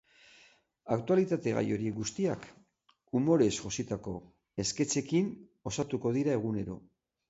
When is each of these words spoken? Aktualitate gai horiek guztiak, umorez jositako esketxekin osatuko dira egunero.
Aktualitate 0.95 1.53
gai 1.57 1.63
horiek 1.75 1.95
guztiak, 1.99 2.49
umorez 3.23 3.51
jositako 3.61 4.17
esketxekin 4.67 5.33
osatuko 5.75 6.19
dira 6.21 6.39
egunero. 6.43 6.85